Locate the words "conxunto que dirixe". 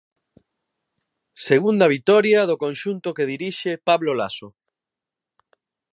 2.63-3.71